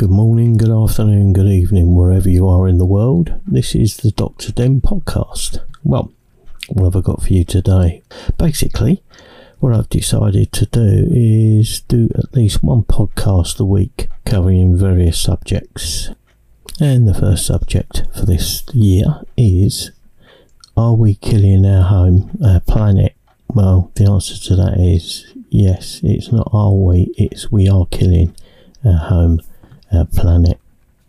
Good 0.00 0.10
morning, 0.10 0.56
good 0.56 0.70
afternoon, 0.70 1.34
good 1.34 1.46
evening, 1.46 1.94
wherever 1.94 2.30
you 2.30 2.48
are 2.48 2.66
in 2.66 2.78
the 2.78 2.86
world. 2.86 3.38
This 3.46 3.74
is 3.74 3.98
the 3.98 4.10
Dr. 4.10 4.50
Den 4.50 4.80
podcast. 4.80 5.58
Well, 5.84 6.10
what 6.70 6.84
have 6.84 6.96
I 6.96 7.00
got 7.02 7.22
for 7.22 7.34
you 7.34 7.44
today? 7.44 8.02
Basically, 8.38 9.02
what 9.58 9.74
I've 9.74 9.90
decided 9.90 10.52
to 10.52 10.64
do 10.64 11.06
is 11.12 11.82
do 11.82 12.08
at 12.14 12.32
least 12.32 12.64
one 12.64 12.82
podcast 12.84 13.60
a 13.60 13.64
week 13.66 14.08
covering 14.24 14.74
various 14.74 15.20
subjects. 15.20 16.08
And 16.80 17.06
the 17.06 17.12
first 17.12 17.44
subject 17.44 18.06
for 18.16 18.24
this 18.24 18.64
year 18.72 19.20
is 19.36 19.90
Are 20.78 20.94
we 20.94 21.16
killing 21.16 21.66
our 21.66 21.82
home, 21.82 22.40
our 22.42 22.60
planet? 22.60 23.14
Well, 23.48 23.92
the 23.96 24.10
answer 24.10 24.38
to 24.48 24.56
that 24.56 24.80
is 24.80 25.30
yes. 25.50 26.00
It's 26.02 26.32
not 26.32 26.48
are 26.54 26.72
we, 26.72 27.12
it's 27.18 27.52
we 27.52 27.68
are 27.68 27.84
killing 27.84 28.34
our 28.82 28.96
home, 28.96 29.42
our 29.92 30.06
planet. 30.06 30.58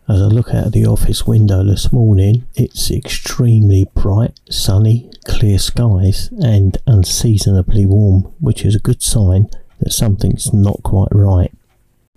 As 0.08 0.22
I 0.22 0.26
look 0.26 0.50
out 0.50 0.68
of 0.68 0.72
the 0.74 0.86
office 0.86 1.26
window 1.26 1.64
this 1.64 1.94
morning, 1.94 2.46
it's 2.56 2.92
extremely 2.92 3.88
bright, 3.96 4.40
sunny, 4.50 5.10
clear 5.26 5.58
skies, 5.58 6.30
and 6.44 6.78
unseasonably 6.86 7.86
warm, 7.86 8.24
which 8.40 8.66
is 8.66 8.76
a 8.76 8.80
good 8.80 9.02
sign 9.02 9.50
that 9.80 9.94
something's 9.94 10.54
not 10.54 10.84
quite 10.84 11.10
right. 11.12 11.52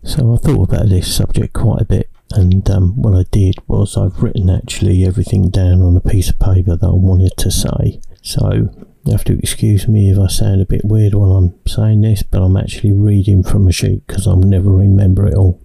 So 0.03 0.35
I 0.35 0.37
thought 0.39 0.71
about 0.71 0.89
this 0.89 1.15
subject 1.15 1.53
quite 1.53 1.83
a 1.83 1.87
bit, 1.87 2.11
and 2.33 2.69
um, 2.69 3.01
what 3.01 3.15
I 3.15 3.25
did 3.31 3.57
was 3.69 3.97
I've 3.97 4.23
written 4.23 4.51
actually 4.51 5.05
everything 5.05 5.51
down 5.51 5.81
on 5.81 5.97
a 5.97 6.01
piece 6.01 6.31
of 6.31 6.39
paper 6.39 6.77
that 6.77 6.87
I 6.87 6.95
wanted 6.95 7.37
to 7.39 7.51
say. 7.51 8.01
So 8.23 8.71
you 9.05 9.13
have 9.13 9.25
to 9.25 9.39
excuse 9.39 9.87
me 9.87 10.11
if 10.11 10.19
I 10.19 10.27
sound 10.27 10.61
a 10.63 10.67
bit 10.67 10.85
weird 10.85 11.15
while 11.15 11.37
I'm 11.37 11.55
saying 11.67 12.01
this, 12.01 12.23
but 12.23 12.43
I'm 12.43 12.57
actually 12.57 12.93
reading 12.93 13.43
from 13.43 13.69
a 13.69 13.73
sheet 13.73 14.07
because 14.07 14.27
I'll 14.27 14.37
never 14.37 14.71
remember 14.71 15.27
it 15.27 15.35
all. 15.35 15.61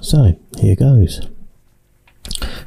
So, 0.00 0.38
here 0.58 0.76
goes. 0.76 1.26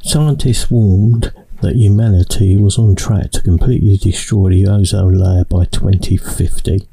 Scientists 0.03 0.70
warned 0.70 1.34
that 1.62 1.76
humanity 1.76 2.57
was 2.57 2.77
on 2.77 2.96
track 2.96 3.32
to 3.32 3.41
completely 3.41 3.98
destroy 3.98 4.49
the 4.49 4.68
ozone 4.68 5.13
layer 5.13 5.46
by 5.46 5.65
2050. 5.65 6.87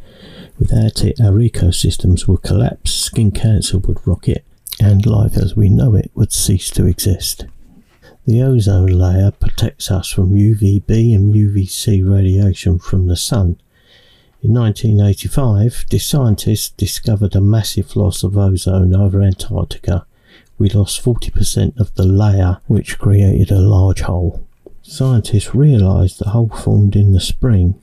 Without 0.59 1.05
it, 1.05 1.21
our 1.21 1.33
ecosystems 1.33 2.29
would 2.29 2.43
collapse, 2.43 2.93
skin 2.93 3.31
cancer 3.31 3.79
would 3.79 4.07
rocket, 4.07 4.45
and 4.81 5.07
life 5.07 5.37
as 5.37 5.57
we 5.57 5.69
know 5.69 5.95
it 5.95 6.11
would 6.15 6.33
cease 6.33 6.71
to 6.71 6.87
exist. 6.87 7.47
The 8.27 8.43
ozone 8.43 8.87
layer 8.87 9.31
protects 9.31 9.91
us 9.91 10.09
from 10.11 10.35
UVB 10.35 11.15
and 11.15 11.35
UVC 11.35 12.09
radiation 12.09 12.79
from 12.79 13.07
the 13.07 13.17
sun. 13.17 13.59
In 14.43 14.53
1985, 14.53 15.87
the 15.91 15.99
scientists 15.99 16.71
discovered 16.71 17.35
a 17.35 17.41
massive 17.41 17.97
loss 17.97 18.23
of 18.23 18.37
ozone 18.37 18.95
over 18.95 19.23
Antarctica. 19.23 20.07
We 20.59 20.69
lost 20.71 21.03
40% 21.03 21.79
of 21.79 21.95
the 21.95 22.05
layer, 22.05 22.61
which 22.67 22.99
created 22.99 23.51
a 23.51 23.61
large 23.61 24.03
hole. 24.03 24.45
Scientists 24.83 25.55
realised 25.55 26.19
the 26.19 26.31
hole 26.31 26.49
formed 26.49 26.97
in 26.97 27.13
the 27.13 27.21
spring 27.21 27.81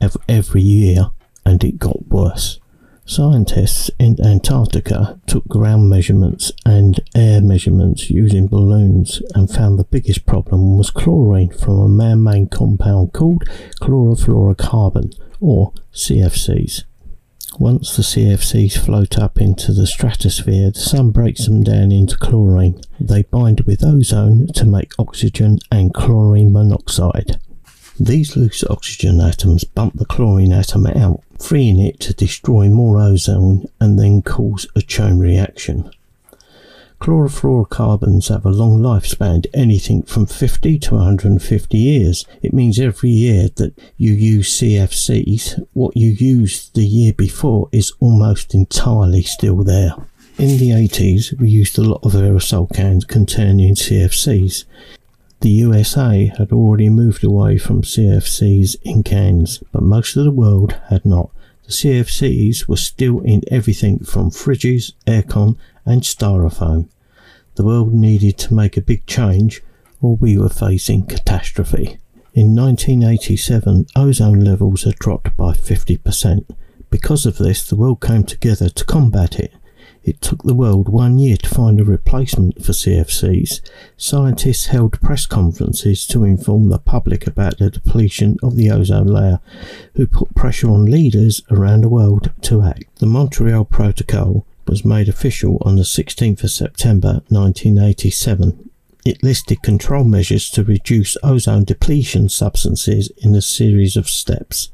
of 0.00 0.16
every 0.28 0.62
year 0.62 1.10
and 1.44 1.62
it 1.64 1.78
got 1.78 2.08
worse. 2.08 2.60
Scientists 3.06 3.90
in 3.98 4.20
Antarctica 4.22 5.18
took 5.26 5.48
ground 5.48 5.88
measurements 5.88 6.52
and 6.66 7.00
air 7.14 7.40
measurements 7.40 8.10
using 8.10 8.46
balloons 8.46 9.22
and 9.34 9.50
found 9.50 9.78
the 9.78 9.84
biggest 9.84 10.26
problem 10.26 10.76
was 10.76 10.90
chlorine 10.90 11.50
from 11.50 11.78
a 11.78 11.88
man 11.88 12.22
made 12.22 12.50
compound 12.50 13.14
called 13.14 13.44
chlorofluorocarbon, 13.80 15.18
or 15.40 15.72
CFCs. 15.94 16.84
Once 17.58 17.96
the 17.96 18.04
CFCs 18.04 18.78
float 18.78 19.18
up 19.18 19.40
into 19.40 19.72
the 19.72 19.84
stratosphere, 19.84 20.70
the 20.70 20.78
sun 20.78 21.10
breaks 21.10 21.46
them 21.46 21.64
down 21.64 21.90
into 21.90 22.16
chlorine. 22.16 22.80
They 23.00 23.22
bind 23.22 23.62
with 23.62 23.82
ozone 23.82 24.46
to 24.54 24.64
make 24.64 24.92
oxygen 24.96 25.58
and 25.72 25.92
chlorine 25.92 26.52
monoxide. 26.52 27.40
These 27.98 28.36
loose 28.36 28.62
oxygen 28.70 29.20
atoms 29.20 29.64
bump 29.64 29.94
the 29.96 30.04
chlorine 30.04 30.52
atom 30.52 30.86
out, 30.86 31.24
freeing 31.40 31.80
it 31.80 31.98
to 32.00 32.14
destroy 32.14 32.68
more 32.68 33.00
ozone 33.00 33.66
and 33.80 33.98
then 33.98 34.22
cause 34.22 34.68
a 34.76 34.80
chain 34.80 35.18
reaction. 35.18 35.90
Chlorofluorocarbons 37.00 38.28
have 38.28 38.44
a 38.44 38.50
long 38.50 38.80
lifespan, 38.80 39.46
anything 39.54 40.02
from 40.02 40.26
50 40.26 40.78
to 40.80 40.94
150 40.94 41.78
years. 41.78 42.26
It 42.42 42.52
means 42.52 42.80
every 42.80 43.10
year 43.10 43.48
that 43.56 43.78
you 43.96 44.12
use 44.12 44.58
CFCs, 44.58 45.64
what 45.74 45.96
you 45.96 46.08
used 46.10 46.74
the 46.74 46.84
year 46.84 47.12
before 47.12 47.68
is 47.70 47.92
almost 48.00 48.52
entirely 48.52 49.22
still 49.22 49.62
there. 49.62 49.92
In 50.38 50.58
the 50.58 50.70
80s, 50.70 51.38
we 51.40 51.50
used 51.50 51.78
a 51.78 51.82
lot 51.82 52.00
of 52.04 52.12
aerosol 52.12 52.72
cans 52.74 53.04
containing 53.04 53.74
CFCs. 53.74 54.64
The 55.40 55.50
USA 55.50 56.32
had 56.36 56.50
already 56.50 56.88
moved 56.88 57.22
away 57.22 57.58
from 57.58 57.82
CFCs 57.82 58.76
in 58.82 59.04
cans, 59.04 59.62
but 59.72 59.82
most 59.82 60.16
of 60.16 60.24
the 60.24 60.32
world 60.32 60.76
had 60.90 61.04
not. 61.06 61.30
The 61.68 61.74
CFCs 61.74 62.66
were 62.66 62.78
still 62.78 63.20
in 63.20 63.42
everything 63.50 63.98
from 63.98 64.30
fridges, 64.30 64.94
aircon, 65.06 65.58
and 65.84 66.00
styrofoam. 66.00 66.88
The 67.56 67.64
world 67.64 67.92
needed 67.92 68.38
to 68.38 68.54
make 68.54 68.78
a 68.78 68.80
big 68.80 69.04
change, 69.04 69.62
or 70.00 70.16
we 70.16 70.38
were 70.38 70.48
facing 70.48 71.04
catastrophe. 71.04 71.98
In 72.32 72.56
1987, 72.56 73.84
ozone 73.94 74.40
levels 74.40 74.84
had 74.84 74.94
dropped 74.94 75.36
by 75.36 75.52
50%. 75.52 76.46
Because 76.88 77.26
of 77.26 77.36
this, 77.36 77.68
the 77.68 77.76
world 77.76 78.00
came 78.00 78.24
together 78.24 78.70
to 78.70 78.84
combat 78.86 79.38
it. 79.38 79.52
It 80.08 80.22
took 80.22 80.42
the 80.42 80.54
world 80.54 80.88
one 80.88 81.18
year 81.18 81.36
to 81.36 81.48
find 81.50 81.78
a 81.78 81.84
replacement 81.84 82.64
for 82.64 82.72
CFCs. 82.72 83.60
Scientists 83.98 84.68
held 84.68 84.98
press 85.02 85.26
conferences 85.26 86.06
to 86.06 86.24
inform 86.24 86.70
the 86.70 86.78
public 86.78 87.26
about 87.26 87.58
the 87.58 87.68
depletion 87.68 88.38
of 88.42 88.56
the 88.56 88.70
ozone 88.70 89.08
layer, 89.08 89.38
who 89.96 90.06
put 90.06 90.34
pressure 90.34 90.70
on 90.70 90.86
leaders 90.86 91.42
around 91.50 91.82
the 91.82 91.90
world 91.90 92.32
to 92.40 92.62
act. 92.62 92.86
The 92.96 93.06
Montreal 93.06 93.66
Protocol 93.66 94.46
was 94.66 94.82
made 94.82 95.10
official 95.10 95.58
on 95.60 95.76
the 95.76 95.82
16th 95.82 96.42
of 96.42 96.50
September 96.52 97.20
1987. 97.28 98.70
It 99.04 99.22
listed 99.22 99.62
control 99.62 100.04
measures 100.04 100.48
to 100.52 100.64
reduce 100.64 101.18
ozone 101.22 101.64
depletion 101.64 102.30
substances 102.30 103.12
in 103.18 103.34
a 103.34 103.42
series 103.42 103.94
of 103.94 104.08
steps. 104.08 104.70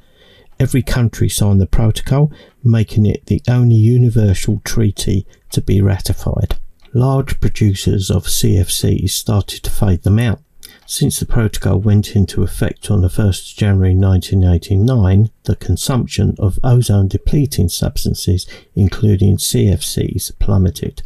Every 0.61 0.83
country 0.83 1.29
signed 1.29 1.61
the 1.61 1.67
protocol, 1.67 2.33
making 2.63 3.07
it 3.07 3.27
the 3.27 3.43
only 3.49 3.75
universal 3.75 4.61
treaty 4.65 5.27
to 5.51 5.61
be 5.61 5.81
ratified. 5.81 6.57
Large 6.93 7.41
producers 7.41 8.09
of 8.11 8.27
CFCs 8.27 9.11
started 9.11 9.65
to 9.65 9.71
fade 9.71 10.03
them 10.03 10.21
out. 10.21 10.41
Since 10.87 11.19
the 11.19 11.27
protocol 11.27 11.81
went 11.81 12.15
into 12.15 12.43
effect 12.43 12.91
on 12.91 13.01
the 13.01 13.09
1st 13.09 13.53
of 13.53 13.57
January 13.57 13.95
1989, 13.95 15.31
the 15.45 15.57
consumption 15.57 16.37
of 16.39 16.61
ozone 16.63 17.09
depleting 17.09 17.69
substances, 17.69 18.47
including 18.77 19.39
CFCs, 19.39 20.39
plummeted. 20.39 21.03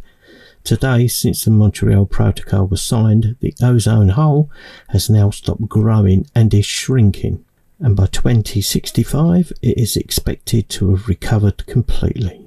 Today, 0.63 1.07
since 1.07 1.43
the 1.43 1.51
Montreal 1.51 2.05
Protocol 2.05 2.67
was 2.67 2.81
signed, 2.81 3.37
the 3.39 3.55
ozone 3.63 4.09
hole 4.09 4.51
has 4.89 5.09
now 5.09 5.31
stopped 5.31 5.67
growing 5.69 6.27
and 6.35 6.53
is 6.53 6.65
shrinking 6.65 7.45
and 7.79 7.95
by 7.95 8.05
2065 8.07 9.51
it 9.61 9.77
is 9.77 9.95
expected 9.95 10.69
to 10.69 10.91
have 10.91 11.07
recovered 11.07 11.65
completely. 11.65 12.45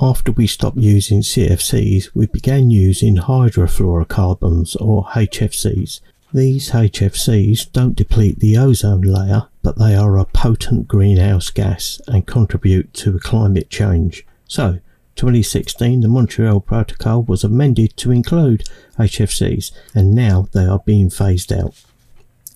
After 0.00 0.30
we 0.30 0.46
stopped 0.46 0.76
using 0.76 1.22
CFCs, 1.22 2.10
we 2.14 2.26
began 2.26 2.70
using 2.70 3.16
hydrofluorocarbons 3.16 4.80
or 4.80 5.04
HFCs. 5.06 6.00
These 6.32 6.70
HFCs 6.70 7.72
don't 7.72 7.96
deplete 7.96 8.38
the 8.38 8.58
ozone 8.58 9.00
layer, 9.00 9.48
but 9.62 9.78
they 9.78 9.96
are 9.96 10.16
a 10.16 10.24
potent 10.24 10.86
greenhouse 10.86 11.50
gas 11.50 12.00
and 12.06 12.26
contribute 12.26 12.92
to 12.94 13.18
climate 13.18 13.70
change. 13.70 14.24
So, 14.46 14.78
2016, 15.16 16.02
the 16.02 16.08
Montreal 16.08 16.60
Protocol 16.60 17.24
was 17.24 17.42
amended 17.42 17.96
to 17.96 18.12
include 18.12 18.68
HFCs, 18.98 19.72
and 19.96 20.14
now 20.14 20.46
they 20.52 20.64
are 20.64 20.78
being 20.86 21.10
phased 21.10 21.52
out. 21.52 21.74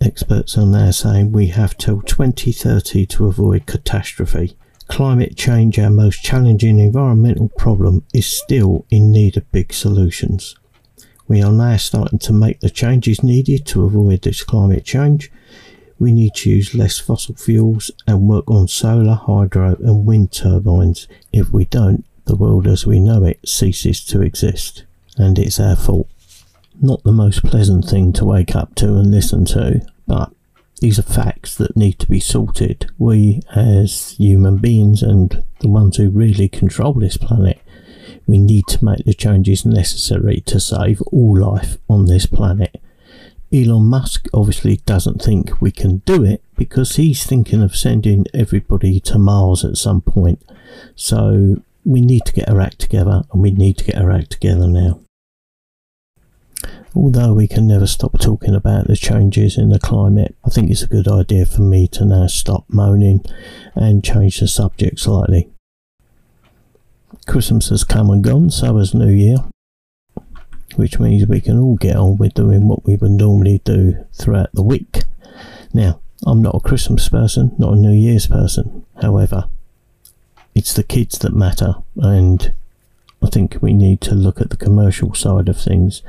Experts 0.05 0.59
are 0.59 0.67
now 0.67 0.91
saying 0.91 1.31
we 1.31 1.47
have 1.47 1.77
till 1.77 2.03
2030 2.03 3.07
to 3.07 3.27
avoid 3.27 3.67
catastrophe. 3.67 4.57
Climate 4.89 5.37
change, 5.37 5.79
our 5.79 5.91
most 5.91 6.25
challenging 6.25 6.81
environmental 6.81 7.51
problem, 7.51 8.05
is 8.13 8.27
still 8.27 8.85
in 8.91 9.13
need 9.13 9.37
of 9.37 9.53
big 9.53 9.73
solutions. 9.73 10.57
We 11.29 11.41
are 11.41 11.53
now 11.53 11.77
starting 11.77 12.19
to 12.19 12.33
make 12.33 12.59
the 12.59 12.69
changes 12.69 13.23
needed 13.23 13.65
to 13.67 13.85
avoid 13.85 14.23
this 14.23 14.43
climate 14.43 14.85
change. 14.85 15.31
We 16.01 16.11
need 16.11 16.35
to 16.35 16.51
use 16.51 16.75
less 16.75 16.99
fossil 16.99 17.37
fuels 17.37 17.93
and 18.05 18.29
work 18.29 18.51
on 18.51 18.67
solar, 18.67 19.15
hydro, 19.15 19.77
and 19.77 20.05
wind 20.05 20.33
turbines. 20.33 21.07
If 21.33 21.51
we 21.51 21.67
don't, 21.67 22.05
the 22.25 22.35
world 22.35 22.67
as 22.67 22.85
we 22.85 22.99
know 22.99 23.25
it 23.25 23.49
ceases 23.49 24.05
to 24.07 24.21
exist, 24.21 24.83
and 25.17 25.39
it's 25.39 25.61
our 25.61 25.77
fault. 25.77 26.09
Not 26.81 27.05
the 27.05 27.13
most 27.13 27.45
pleasant 27.45 27.85
thing 27.85 28.13
to 28.15 28.25
wake 28.25 28.57
up 28.57 28.75
to 28.77 28.97
and 28.97 29.13
listen 29.13 29.45
to, 29.47 29.81
but 30.07 30.33
these 30.81 30.99
are 30.99 31.03
facts 31.03 31.55
that 31.57 31.77
need 31.77 31.99
to 32.01 32.09
be 32.09 32.21
sorted. 32.21 32.91
We, 32.99 33.41
as 33.55 34.17
human 34.19 34.59
beings 34.59 35.03
and 35.03 35.45
the 35.61 35.69
ones 35.69 35.97
who 35.97 36.11
really 36.11 36.49
control 36.49 36.95
this 36.95 37.17
planet, 37.17 37.61
We 38.27 38.39
need 38.39 38.67
to 38.69 38.85
make 38.85 39.05
the 39.05 39.15
changes 39.15 39.65
necessary 39.67 40.41
to 40.47 40.61
save 40.61 41.03
all 41.03 41.39
life 41.39 41.79
on 41.89 42.07
this 42.07 42.27
planet. 42.27 42.81
Elon 43.53 43.85
Musk 43.85 44.29
obviously 44.33 44.79
doesn't 44.87 45.23
think 45.23 45.61
we 45.61 45.71
can 45.71 45.99
do 46.07 46.25
it 46.25 46.43
because 46.57 46.97
he's 46.97 47.27
thinking 47.27 47.63
of 47.63 47.77
sending 47.77 48.27
everybody 48.33 48.99
to 49.01 49.19
Mars 49.19 49.65
at 49.65 49.77
some 49.77 50.01
point. 50.01 50.43
So 50.95 51.57
we 51.85 52.01
need 52.01 52.25
to 52.27 52.33
get 52.33 52.49
our 52.49 52.61
act 52.61 52.79
together 52.79 53.25
and 53.33 53.43
we 53.43 53.51
need 53.51 53.77
to 53.79 53.85
get 53.85 53.97
our 53.97 54.11
act 54.11 54.31
together 54.31 54.67
now. 54.67 55.01
Although 56.95 57.33
we 57.33 57.49
can 57.49 57.67
never 57.67 57.87
stop 57.87 58.19
talking 58.21 58.55
about 58.55 58.87
the 58.87 58.97
changes 58.97 59.57
in 59.57 59.71
the 59.71 59.79
climate, 59.79 60.35
I 60.45 60.51
think 60.51 60.71
it's 60.71 60.83
a 60.83 60.87
good 60.87 61.09
idea 61.09 61.47
for 61.47 61.63
me 61.63 61.89
to 61.89 62.05
now 62.05 62.27
stop 62.27 62.65
moaning 62.69 63.25
and 63.75 64.05
change 64.05 64.41
the 64.41 64.49
subject 64.49 65.01
slightly. 65.01 65.49
Christmas 67.27 67.71
has 67.71 67.85
come 67.85 68.11
and 68.11 68.23
gone, 68.23 68.51
so 68.51 68.77
has 68.77 68.93
New 68.93 69.13
Year, 69.13 69.37
which 70.77 70.99
means 70.99 71.27
we 71.27 71.41
can 71.41 71.59
all 71.59 71.77
get 71.77 71.97
on 71.97 72.19
with 72.19 72.35
doing 72.35 72.69
what 72.69 72.85
we 72.85 72.97
would 72.97 73.13
normally 73.13 73.63
do 73.65 74.05
throughout 74.13 74.51
the 74.53 74.63
week. 74.63 75.05
Now, 75.73 76.01
I'm 76.27 76.43
not 76.43 76.57
a 76.57 76.61
Christmas 76.61 77.09
person, 77.09 77.53
not 77.59 77.73
a 77.73 77.77
New 77.77 77.93
Year's 77.93 78.27
person. 78.27 78.85
However, 79.01 79.49
it's 80.55 80.75
the 80.75 80.83
kids 80.83 81.19
that 81.21 81.35
matter, 81.35 81.77
and 81.97 82.53
I 83.23 83.31
think 83.31 83.57
we 83.61 83.73
need 83.73 84.01
to 84.03 84.15
look 84.15 84.41
at 84.41 84.51
the 84.51 84.57
commercial 84.57 85.15
side 85.15 85.49
of 85.49 85.59
things 85.59 86.03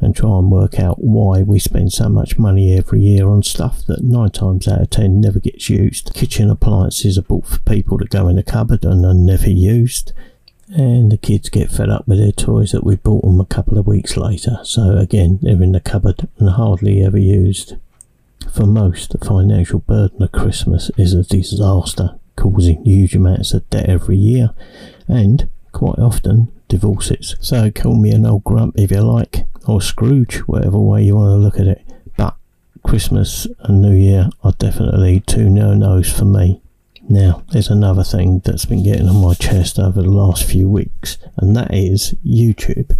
and 0.00 0.14
try 0.14 0.38
and 0.38 0.50
work 0.50 0.78
out 0.78 1.02
why 1.02 1.42
we 1.42 1.58
spend 1.58 1.92
so 1.92 2.08
much 2.08 2.38
money 2.38 2.76
every 2.76 3.00
year 3.00 3.28
on 3.28 3.42
stuff 3.42 3.84
that 3.86 4.04
nine 4.04 4.30
times 4.30 4.68
out 4.68 4.82
of 4.82 4.90
ten 4.90 5.20
never 5.20 5.40
gets 5.40 5.70
used. 5.70 6.12
Kitchen 6.14 6.50
appliances 6.50 7.16
are 7.16 7.22
bought 7.22 7.46
for 7.46 7.58
people 7.60 7.98
to 7.98 8.04
go 8.04 8.28
in 8.28 8.38
a 8.38 8.42
cupboard 8.42 8.84
and 8.84 9.04
are 9.04 9.14
never 9.14 9.50
used. 9.50 10.12
And 10.68 11.12
the 11.12 11.16
kids 11.16 11.48
get 11.48 11.70
fed 11.70 11.90
up 11.90 12.08
with 12.08 12.18
their 12.18 12.32
toys 12.32 12.72
that 12.72 12.84
we 12.84 12.96
bought 12.96 13.22
them 13.22 13.40
a 13.40 13.46
couple 13.46 13.78
of 13.78 13.86
weeks 13.86 14.16
later. 14.16 14.58
So 14.64 14.96
again, 14.96 15.38
they're 15.40 15.62
in 15.62 15.72
the 15.72 15.80
cupboard 15.80 16.28
and 16.38 16.50
hardly 16.50 17.04
ever 17.04 17.18
used. 17.18 17.76
For 18.52 18.66
most, 18.66 19.10
the 19.10 19.24
financial 19.24 19.78
burden 19.80 20.22
of 20.22 20.32
Christmas 20.32 20.90
is 20.96 21.14
a 21.14 21.22
disaster, 21.22 22.18
causing 22.36 22.84
huge 22.84 23.14
amounts 23.14 23.54
of 23.54 23.68
debt 23.70 23.88
every 23.88 24.16
year, 24.16 24.50
and 25.08 25.48
quite 25.72 25.98
often 25.98 26.52
divorces. 26.68 27.36
So 27.40 27.70
call 27.70 27.96
me 27.96 28.10
an 28.10 28.26
old 28.26 28.44
grump 28.44 28.78
if 28.78 28.90
you 28.90 29.00
like, 29.00 29.46
or 29.66 29.80
Scrooge, 29.80 30.38
whatever 30.46 30.78
way 30.78 31.04
you 31.04 31.16
want 31.16 31.30
to 31.30 31.36
look 31.36 31.58
at 31.58 31.66
it. 31.66 31.82
But 32.16 32.36
Christmas 32.84 33.46
and 33.60 33.82
New 33.82 33.94
Year 33.94 34.28
are 34.42 34.52
definitely 34.58 35.20
two 35.20 35.48
no-nos 35.48 36.12
for 36.12 36.24
me. 36.24 36.60
Now, 37.08 37.44
there's 37.52 37.70
another 37.70 38.02
thing 38.02 38.40
that's 38.44 38.64
been 38.64 38.82
getting 38.82 39.08
on 39.08 39.22
my 39.22 39.34
chest 39.34 39.78
over 39.78 40.02
the 40.02 40.10
last 40.10 40.44
few 40.44 40.68
weeks, 40.68 41.18
and 41.36 41.54
that 41.56 41.72
is 41.72 42.14
YouTube. 42.24 42.98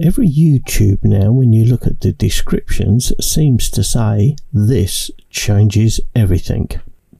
Every 0.00 0.28
YouTube 0.28 1.04
now, 1.04 1.32
when 1.32 1.52
you 1.52 1.64
look 1.64 1.86
at 1.86 2.00
the 2.00 2.12
descriptions, 2.12 3.12
seems 3.24 3.70
to 3.70 3.82
say 3.82 4.36
this 4.52 5.10
changes 5.30 6.00
everything, 6.14 6.70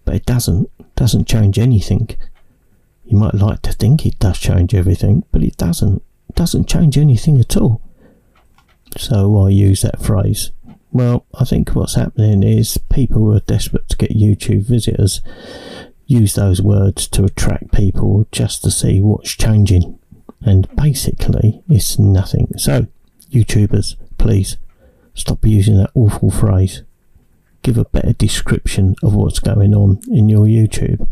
but 0.04 0.14
it 0.14 0.26
doesn't. 0.26 0.70
Doesn't 0.96 1.26
change 1.26 1.58
anything. 1.58 2.10
You 3.04 3.18
might 3.18 3.34
like 3.34 3.62
to 3.62 3.72
think 3.72 4.06
it 4.06 4.18
does 4.18 4.38
change 4.38 4.74
everything, 4.74 5.24
but 5.30 5.42
it 5.42 5.56
doesn't. 5.56 6.02
It 6.28 6.36
doesn't 6.36 6.68
change 6.68 6.96
anything 6.96 7.38
at 7.38 7.56
all. 7.56 7.82
So 8.96 9.44
I 9.44 9.50
use 9.50 9.82
that 9.82 10.02
phrase. 10.02 10.52
Well, 10.90 11.26
I 11.34 11.44
think 11.44 11.70
what's 11.70 11.96
happening 11.96 12.42
is 12.42 12.78
people 12.78 13.18
who 13.18 13.32
are 13.32 13.40
desperate 13.40 13.88
to 13.88 13.96
get 13.96 14.16
YouTube 14.16 14.62
visitors 14.62 15.20
use 16.06 16.34
those 16.34 16.62
words 16.62 17.08
to 17.08 17.24
attract 17.24 17.72
people 17.72 18.26
just 18.30 18.62
to 18.62 18.70
see 18.70 19.00
what's 19.00 19.32
changing. 19.32 19.98
And 20.40 20.68
basically, 20.76 21.62
it's 21.68 21.98
nothing. 21.98 22.52
So, 22.56 22.86
YouTubers, 23.30 23.96
please 24.18 24.56
stop 25.14 25.44
using 25.44 25.78
that 25.78 25.90
awful 25.94 26.30
phrase. 26.30 26.82
Give 27.62 27.78
a 27.78 27.84
better 27.86 28.12
description 28.12 28.94
of 29.02 29.14
what's 29.14 29.38
going 29.38 29.74
on 29.74 30.00
in 30.10 30.28
your 30.28 30.46
YouTube. 30.46 31.08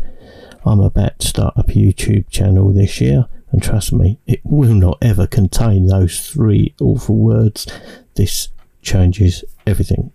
I'm 0.65 0.79
about 0.79 1.19
to 1.19 1.27
start 1.27 1.57
up 1.57 1.69
a 1.69 1.73
YouTube 1.73 2.29
channel 2.29 2.71
this 2.71 3.01
year, 3.01 3.27
and 3.51 3.61
trust 3.61 3.91
me, 3.93 4.19
it 4.25 4.41
will 4.43 4.73
not 4.73 4.97
ever 5.01 5.27
contain 5.27 5.87
those 5.87 6.29
three 6.29 6.73
awful 6.79 7.17
words. 7.17 7.67
This 8.15 8.49
changes 8.81 9.43
everything. 9.67 10.11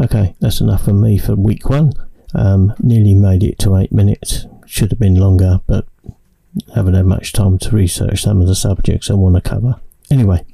Okay, 0.00 0.34
that's 0.40 0.60
enough 0.60 0.84
for 0.84 0.94
me 0.94 1.18
for 1.18 1.34
week 1.34 1.68
one. 1.68 1.92
Um, 2.34 2.74
nearly 2.78 3.14
made 3.14 3.42
it 3.42 3.58
to 3.60 3.76
eight 3.76 3.92
minutes. 3.92 4.46
Should 4.66 4.90
have 4.90 4.98
been 4.98 5.16
longer, 5.16 5.60
but 5.66 5.86
haven't 6.74 6.94
had 6.94 7.06
much 7.06 7.32
time 7.32 7.58
to 7.58 7.70
research 7.70 8.22
some 8.22 8.40
of 8.40 8.46
the 8.46 8.54
subjects 8.54 9.10
I 9.10 9.14
want 9.14 9.36
to 9.36 9.40
cover. 9.40 9.80
Anyway, 10.10 10.44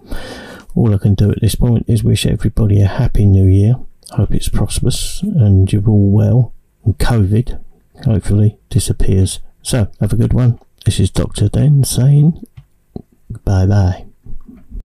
all 0.74 0.94
I 0.94 0.98
can 0.98 1.14
do 1.14 1.30
at 1.30 1.40
this 1.40 1.54
point 1.54 1.84
is 1.88 2.04
wish 2.04 2.26
everybody 2.26 2.80
a 2.80 2.86
happy 2.86 3.26
new 3.26 3.46
year. 3.46 3.76
Hope 4.10 4.34
it's 4.34 4.48
prosperous 4.48 5.22
and 5.22 5.72
you're 5.72 5.88
all 5.88 6.10
well. 6.10 6.54
And 6.84 6.98
COVID, 6.98 7.60
hopefully, 8.04 8.58
disappears. 8.70 9.40
So, 9.62 9.90
have 10.00 10.12
a 10.12 10.16
good 10.16 10.32
one. 10.32 10.58
This 10.84 11.00
is 11.00 11.10
Dr. 11.10 11.48
Den 11.48 11.84
saying 11.84 12.42
bye 13.44 13.66
bye. 13.66 14.07